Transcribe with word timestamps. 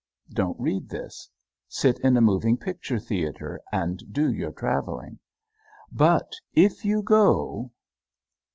Don't 0.33 0.59
read 0.59 0.89
this. 0.89 1.29
Sit 1.67 1.99
in 1.99 2.17
a 2.17 2.21
moving 2.21 2.57
picture 2.57 2.97
theater 2.97 3.61
and 3.71 4.03
do 4.11 4.33
your 4.33 4.51
traveling. 4.51 5.19
But 5.95 6.31
if 6.53 6.83
you 6.83 7.03
go 7.03 7.71